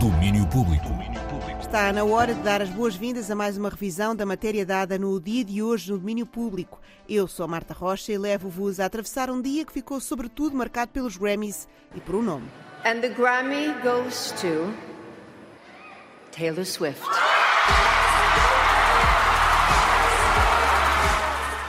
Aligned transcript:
Domínio 0.00 0.46
público. 0.46 0.88
Está 1.60 1.92
na 1.92 2.04
hora 2.04 2.34
de 2.34 2.40
dar 2.40 2.62
as 2.62 2.68
boas-vindas 2.70 3.30
a 3.30 3.34
mais 3.34 3.58
uma 3.58 3.68
revisão 3.68 4.14
da 4.14 4.24
matéria 4.24 4.64
dada 4.64 4.98
no 4.98 5.20
dia 5.20 5.44
de 5.44 5.62
hoje 5.62 5.90
no 5.90 5.98
domínio 5.98 6.24
público. 6.26 6.80
Eu 7.08 7.26
sou 7.26 7.44
a 7.44 7.48
Marta 7.48 7.74
Rocha 7.74 8.12
e 8.12 8.18
levo-vos 8.18 8.80
a 8.80 8.86
atravessar 8.86 9.30
um 9.30 9.40
dia 9.40 9.64
que 9.64 9.72
ficou 9.72 10.00
sobretudo 10.00 10.56
marcado 10.56 10.92
pelos 10.92 11.16
Grammys 11.16 11.68
e 11.94 12.00
por 12.00 12.14
um 12.14 12.22
nome. 12.22 12.48
And 12.84 13.00
the 13.00 13.08
Grammy 13.08 13.74
goes 13.82 14.32
to 14.40 14.72
Taylor 16.32 16.64
Swift. 16.64 17.27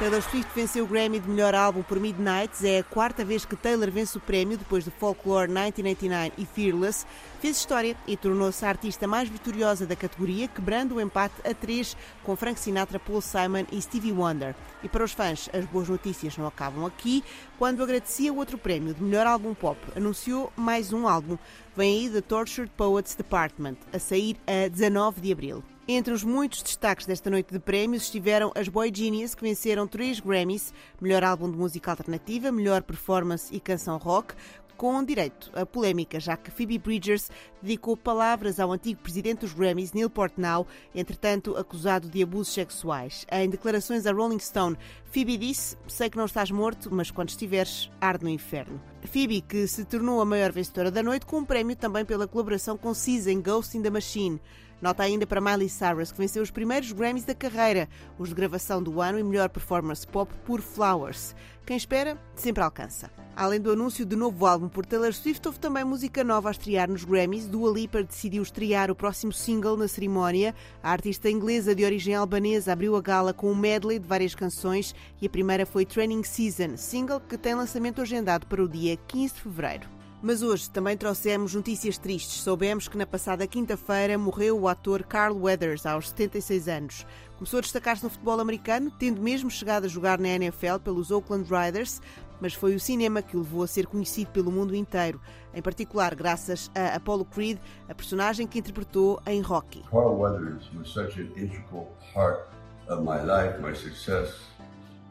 Taylor 0.00 0.22
Swift 0.22 0.50
venceu 0.54 0.84
o 0.84 0.88
Grammy 0.88 1.20
de 1.20 1.28
melhor 1.28 1.54
álbum 1.54 1.82
por 1.82 2.00
Midnights. 2.00 2.64
É 2.64 2.78
a 2.78 2.82
quarta 2.82 3.22
vez 3.22 3.44
que 3.44 3.54
Taylor 3.54 3.90
vence 3.90 4.16
o 4.16 4.20
prémio, 4.20 4.56
depois 4.56 4.82
de 4.82 4.90
Folklore 4.90 5.46
1999 5.46 6.32
e 6.38 6.46
Fearless. 6.46 7.06
Fez 7.38 7.58
história 7.58 7.94
e 8.06 8.16
tornou-se 8.16 8.64
a 8.64 8.70
artista 8.70 9.06
mais 9.06 9.28
vitoriosa 9.28 9.86
da 9.86 9.94
categoria, 9.94 10.48
quebrando 10.48 10.94
o 10.94 11.00
empate 11.02 11.34
a 11.44 11.52
três 11.52 11.94
com 12.24 12.34
Frank 12.34 12.58
Sinatra, 12.58 12.98
Paul 12.98 13.20
Simon 13.20 13.66
e 13.70 13.82
Stevie 13.82 14.10
Wonder. 14.10 14.54
E 14.82 14.88
para 14.88 15.04
os 15.04 15.12
fãs, 15.12 15.50
as 15.52 15.66
boas 15.66 15.90
notícias 15.90 16.34
não 16.38 16.46
acabam 16.46 16.86
aqui. 16.86 17.22
Quando 17.58 17.82
agradecia 17.82 18.32
o 18.32 18.38
outro 18.38 18.56
prémio 18.56 18.94
de 18.94 19.02
melhor 19.02 19.26
álbum 19.26 19.52
pop, 19.52 19.78
anunciou 19.94 20.50
mais 20.56 20.94
um 20.94 21.06
álbum. 21.06 21.36
Vem 21.76 22.06
aí 22.06 22.10
The 22.10 22.22
Tortured 22.22 22.72
Poets 22.74 23.14
Department, 23.14 23.76
a 23.92 23.98
sair 23.98 24.38
a 24.46 24.66
19 24.66 25.20
de 25.20 25.30
abril. 25.30 25.62
Entre 25.92 26.14
os 26.14 26.22
muitos 26.22 26.62
destaques 26.62 27.04
desta 27.04 27.28
noite 27.28 27.52
de 27.52 27.58
prémios 27.58 28.04
estiveram 28.04 28.52
as 28.54 28.68
Boy 28.68 28.92
Genius, 28.94 29.34
que 29.34 29.42
venceram 29.42 29.88
três 29.88 30.20
Grammys: 30.20 30.72
melhor 31.00 31.24
álbum 31.24 31.50
de 31.50 31.58
música 31.58 31.90
alternativa, 31.90 32.52
melhor 32.52 32.84
performance 32.84 33.52
e 33.52 33.58
canção 33.58 33.98
rock, 33.98 34.32
com 34.76 35.02
direito 35.02 35.50
a 35.52 35.66
polémica, 35.66 36.20
já 36.20 36.36
que 36.36 36.52
Phoebe 36.52 36.78
Bridgers 36.78 37.28
dedicou 37.60 37.96
palavras 37.96 38.60
ao 38.60 38.70
antigo 38.70 39.02
presidente 39.02 39.40
dos 39.40 39.52
Grammys, 39.52 39.92
Neil 39.92 40.08
Portnow, 40.08 40.64
entretanto 40.94 41.56
acusado 41.56 42.08
de 42.08 42.22
abusos 42.22 42.54
sexuais. 42.54 43.26
Em 43.28 43.50
declarações 43.50 44.06
a 44.06 44.12
Rolling 44.12 44.38
Stone, 44.38 44.78
Phoebe 45.06 45.36
disse: 45.36 45.76
Sei 45.88 46.08
que 46.08 46.16
não 46.16 46.26
estás 46.26 46.52
morto, 46.52 46.88
mas 46.94 47.10
quando 47.10 47.30
estiveres, 47.30 47.90
arde 48.00 48.22
no 48.22 48.30
inferno. 48.30 48.80
Phoebe, 49.02 49.40
que 49.40 49.66
se 49.66 49.84
tornou 49.84 50.20
a 50.20 50.24
maior 50.24 50.52
vencedora 50.52 50.88
da 50.88 51.02
noite, 51.02 51.26
com 51.26 51.38
um 51.38 51.44
prémio 51.44 51.74
também 51.74 52.04
pela 52.04 52.28
colaboração 52.28 52.78
com 52.78 52.92
em 53.26 53.42
Ghost 53.42 53.76
in 53.76 53.82
the 53.82 53.90
Machine. 53.90 54.40
Nota 54.80 55.02
ainda 55.02 55.26
para 55.26 55.40
Miley 55.40 55.68
Cyrus, 55.68 56.10
que 56.10 56.18
venceu 56.18 56.42
os 56.42 56.50
primeiros 56.50 56.90
Grammys 56.92 57.24
da 57.24 57.34
carreira, 57.34 57.88
os 58.18 58.30
de 58.30 58.34
gravação 58.34 58.82
do 58.82 59.00
ano 59.00 59.18
e 59.18 59.22
melhor 59.22 59.50
performance 59.50 60.06
pop 60.06 60.32
por 60.44 60.62
Flowers. 60.62 61.34
Quem 61.66 61.76
espera, 61.76 62.18
sempre 62.34 62.62
alcança. 62.62 63.10
Além 63.36 63.60
do 63.60 63.70
anúncio 63.70 64.04
do 64.04 64.16
novo 64.16 64.44
álbum 64.46 64.68
por 64.68 64.84
Taylor 64.84 65.12
Swift, 65.12 65.46
houve 65.46 65.60
também 65.60 65.84
música 65.84 66.24
nova 66.24 66.48
a 66.48 66.52
estrear 66.52 66.90
nos 66.90 67.04
Grammys. 67.04 67.46
Dua 67.46 67.70
Lipa 67.70 68.02
decidiu 68.02 68.42
estrear 68.42 68.90
o 68.90 68.94
próximo 68.94 69.32
single 69.32 69.76
na 69.76 69.86
cerimónia. 69.86 70.54
A 70.82 70.90
artista 70.90 71.30
inglesa 71.30 71.74
de 71.74 71.84
origem 71.84 72.14
albanesa 72.14 72.72
abriu 72.72 72.96
a 72.96 73.00
gala 73.00 73.32
com 73.32 73.52
um 73.52 73.54
medley 73.54 73.98
de 73.98 74.08
várias 74.08 74.34
canções 74.34 74.94
e 75.20 75.26
a 75.26 75.30
primeira 75.30 75.64
foi 75.64 75.84
Training 75.84 76.24
Season, 76.24 76.76
single 76.76 77.20
que 77.20 77.38
tem 77.38 77.54
lançamento 77.54 78.00
agendado 78.00 78.46
para 78.46 78.62
o 78.62 78.68
dia 78.68 78.96
15 78.96 79.34
de 79.34 79.40
fevereiro. 79.42 79.99
Mas 80.22 80.42
hoje 80.42 80.70
também 80.70 80.96
trouxemos 80.98 81.54
notícias 81.54 81.96
tristes. 81.96 82.42
Soubemos 82.42 82.86
que 82.88 82.98
na 82.98 83.06
passada 83.06 83.46
quinta-feira 83.46 84.18
morreu 84.18 84.60
o 84.60 84.68
ator 84.68 85.02
Carl 85.02 85.34
Weathers, 85.34 85.86
aos 85.86 86.10
76 86.10 86.68
anos. 86.68 87.06
Começou 87.38 87.58
a 87.58 87.62
destacar-se 87.62 88.04
no 88.04 88.10
futebol 88.10 88.38
americano, 88.38 88.90
tendo 88.98 89.22
mesmo 89.22 89.50
chegado 89.50 89.86
a 89.86 89.88
jogar 89.88 90.18
na 90.18 90.28
NFL 90.28 90.78
pelos 90.84 91.10
Oakland 91.10 91.48
Riders, 91.50 92.02
mas 92.38 92.52
foi 92.52 92.74
o 92.74 92.80
cinema 92.80 93.22
que 93.22 93.34
o 93.34 93.40
levou 93.40 93.62
a 93.62 93.66
ser 93.66 93.86
conhecido 93.86 94.30
pelo 94.30 94.52
mundo 94.52 94.74
inteiro, 94.74 95.18
em 95.54 95.62
particular 95.62 96.14
graças 96.14 96.70
a 96.74 96.96
Apollo 96.96 97.24
Creed, 97.24 97.58
a 97.88 97.94
personagem 97.94 98.46
que 98.46 98.58
interpretou 98.58 99.22
em 99.26 99.40
Rocky. 99.40 99.82
Carl 99.90 100.18
Weathers 100.18 100.70
was 100.74 100.92
such 100.92 101.18
an 101.18 101.30
integral 101.34 101.88
part 102.12 102.46
of 102.88 103.02
my 103.02 103.22
life, 103.22 103.58
my 103.60 103.74
success, 103.74 104.34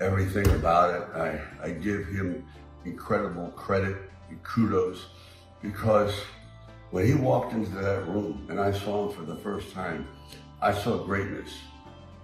everything 0.00 0.48
about 0.54 0.94
it. 0.94 1.06
I, 1.14 1.68
I 1.68 1.72
give 1.72 2.06
him 2.10 2.42
incredible 2.86 3.50
credit. 3.50 4.13
Kudos 4.42 5.06
because 5.62 6.14
when 6.90 7.06
he 7.06 7.14
walked 7.14 7.52
into 7.52 7.70
that 7.70 8.06
room 8.06 8.46
and 8.48 8.60
I 8.60 8.72
saw 8.72 9.08
him 9.08 9.16
for 9.16 9.22
the 9.22 9.36
first 9.36 9.72
time, 9.72 10.06
I 10.60 10.72
saw 10.72 11.04
greatness, 11.04 11.58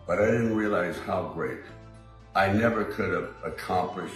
but 0.06 0.20
I 0.20 0.26
didn't 0.26 0.56
realize 0.56 0.98
how 0.98 1.32
great. 1.34 1.60
I 2.34 2.52
never 2.52 2.84
could 2.84 3.12
have 3.12 3.30
accomplished 3.44 4.14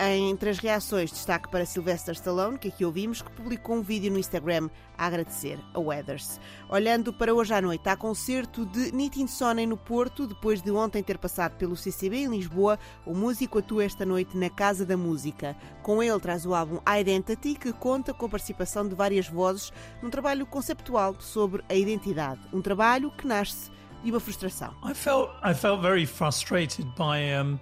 Entre 0.00 0.48
as 0.48 0.58
reações, 0.58 1.10
destaque 1.10 1.50
para 1.50 1.66
Sylvester 1.66 2.14
Stallone, 2.14 2.56
que 2.56 2.68
aqui 2.68 2.86
ouvimos, 2.86 3.20
que 3.20 3.30
publicou 3.32 3.76
um 3.76 3.82
vídeo 3.82 4.10
no 4.10 4.18
Instagram 4.18 4.70
a 4.96 5.06
agradecer 5.06 5.58
a 5.74 5.78
Weathers. 5.78 6.40
Olhando 6.70 7.12
para 7.12 7.34
hoje 7.34 7.52
à 7.52 7.60
noite, 7.60 7.86
há 7.86 7.94
concerto 7.94 8.64
de 8.64 8.92
Nitin 8.92 9.26
Sonnen 9.26 9.66
no 9.66 9.76
Porto, 9.76 10.26
depois 10.26 10.62
de 10.62 10.70
ontem 10.70 11.02
ter 11.02 11.18
passado 11.18 11.58
pelo 11.58 11.76
CCB 11.76 12.16
em 12.16 12.30
Lisboa, 12.30 12.78
o 13.04 13.12
músico 13.12 13.58
atua 13.58 13.84
esta 13.84 14.06
noite 14.06 14.38
na 14.38 14.48
Casa 14.48 14.86
da 14.86 14.96
Música. 14.96 15.54
Com 15.82 16.02
ele 16.02 16.18
traz 16.18 16.46
o 16.46 16.54
álbum 16.54 16.78
Identity, 16.98 17.56
que 17.56 17.74
conta 17.74 18.14
com 18.14 18.24
a 18.24 18.30
participação 18.30 18.88
de 18.88 18.94
várias 18.94 19.28
vozes 19.28 19.70
num 20.00 20.08
trabalho 20.08 20.46
conceptual 20.46 21.14
sobre 21.20 21.62
a 21.68 21.74
identidade. 21.74 22.40
Um 22.54 22.62
trabalho 22.62 23.10
que 23.10 23.26
nasce 23.26 23.70
de 24.02 24.10
uma 24.10 24.18
frustração. 24.18 24.74
I 24.82 24.94
felt, 24.94 25.30
I 25.44 25.52
felt 25.52 25.82
very 25.82 26.06
frustrated 26.06 26.86
by 26.96 27.20
um... 27.38 27.60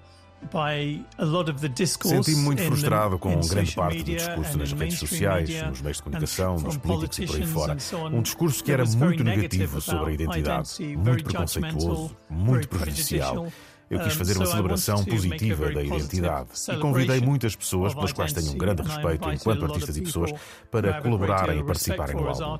Senti-me 2.24 2.42
muito 2.42 2.62
frustrado 2.62 3.18
com 3.18 3.40
grande 3.40 3.74
parte 3.74 4.02
do 4.02 4.12
discurso 4.16 4.58
nas 4.58 4.72
redes 4.72 4.98
sociais, 4.98 5.48
nos 5.62 5.80
meios 5.82 5.96
de 5.98 6.02
comunicação, 6.02 6.58
nos 6.58 6.76
políticos 6.76 7.18
e 7.18 7.26
por 7.26 7.36
aí 7.36 7.46
fora. 7.46 7.76
Um 8.12 8.22
discurso 8.22 8.64
que 8.64 8.72
era 8.72 8.84
muito 8.84 9.22
negativo 9.22 9.80
sobre 9.80 10.10
a 10.10 10.14
identidade, 10.14 10.96
muito 10.96 11.24
preconceituoso, 11.24 12.16
muito 12.28 12.68
prejudicial. 12.68 13.48
Eu 13.88 13.98
quis 13.98 14.14
fazer 14.14 14.36
uma 14.36 14.46
celebração 14.46 15.04
positiva 15.04 15.68
da 15.72 15.82
identidade 15.82 16.50
e 16.72 16.76
convidei 16.78 17.20
muitas 17.20 17.56
pessoas, 17.56 17.92
pelas 17.92 18.12
quais 18.12 18.32
tenho 18.32 18.52
um 18.52 18.56
grande 18.56 18.82
respeito 18.82 19.28
enquanto 19.32 19.64
artistas 19.64 19.96
e 19.96 20.02
pessoas, 20.02 20.32
para 20.70 21.02
colaborarem 21.02 21.58
e 21.58 21.64
participarem 21.64 22.14
no 22.14 22.28
álbum. 22.28 22.58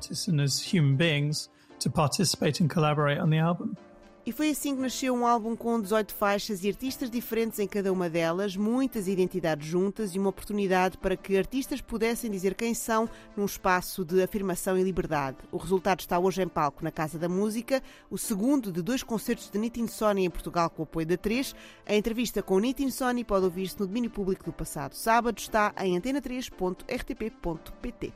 E 4.23 4.31
foi 4.31 4.51
assim 4.51 4.75
que 4.75 4.81
nasceu 4.81 5.15
um 5.15 5.25
álbum 5.25 5.55
com 5.55 5.81
18 5.81 6.13
faixas 6.13 6.63
e 6.63 6.69
artistas 6.69 7.09
diferentes 7.09 7.57
em 7.57 7.67
cada 7.67 7.91
uma 7.91 8.07
delas, 8.07 8.55
muitas 8.55 9.07
identidades 9.07 9.67
juntas 9.67 10.13
e 10.13 10.19
uma 10.19 10.29
oportunidade 10.29 10.95
para 10.99 11.17
que 11.17 11.35
artistas 11.35 11.81
pudessem 11.81 12.29
dizer 12.29 12.53
quem 12.53 12.75
são 12.75 13.09
num 13.35 13.45
espaço 13.45 14.05
de 14.05 14.21
afirmação 14.21 14.77
e 14.77 14.83
liberdade. 14.83 15.37
O 15.51 15.57
resultado 15.57 16.01
está 16.01 16.19
hoje 16.19 16.43
em 16.43 16.47
palco 16.47 16.83
na 16.83 16.91
Casa 16.91 17.17
da 17.17 17.27
Música, 17.27 17.81
o 18.11 18.17
segundo 18.17 18.71
de 18.71 18.83
dois 18.83 19.01
concertos 19.01 19.49
de 19.49 19.57
Nitin 19.57 19.87
Sony 19.87 20.25
em 20.25 20.29
Portugal 20.29 20.69
com 20.69 20.83
o 20.83 20.85
apoio 20.85 21.07
da 21.07 21.17
3. 21.17 21.55
A 21.87 21.95
entrevista 21.95 22.43
com 22.43 22.59
Nitin 22.59 22.91
Sony 22.91 23.23
pode 23.23 23.45
ouvir-se 23.45 23.79
no 23.79 23.87
domínio 23.87 24.11
público 24.11 24.45
do 24.45 24.53
passado 24.53 24.93
sábado, 24.93 25.39
está 25.39 25.73
em 25.79 25.99
antena3.rtp.pt. 25.99 28.13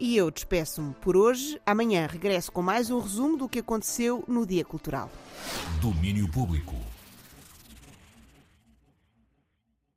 E 0.00 0.16
eu 0.16 0.30
despeço-me 0.30 0.94
por 0.94 1.14
hoje. 1.14 1.60
Amanhã 1.66 2.08
regresso 2.10 2.50
com 2.50 2.62
mais 2.62 2.90
um 2.90 3.00
resumo 3.00 3.36
do 3.36 3.46
que 3.46 3.58
aconteceu 3.58 4.24
no 4.26 4.46
Dia 4.46 4.64
Cultural. 4.64 5.10
Domínio 5.78 6.26
Público. 6.26 6.74